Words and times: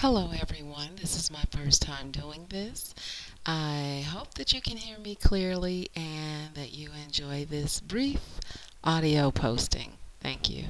Hello, 0.00 0.30
everyone. 0.40 0.96
This 0.98 1.14
is 1.14 1.30
my 1.30 1.42
first 1.50 1.82
time 1.82 2.10
doing 2.10 2.46
this. 2.48 2.94
I 3.44 4.02
hope 4.08 4.32
that 4.36 4.50
you 4.50 4.62
can 4.62 4.78
hear 4.78 4.98
me 4.98 5.14
clearly 5.14 5.90
and 5.94 6.54
that 6.54 6.72
you 6.72 6.88
enjoy 7.04 7.44
this 7.44 7.80
brief 7.80 8.40
audio 8.82 9.30
posting. 9.30 9.92
Thank 10.22 10.48
you. 10.48 10.68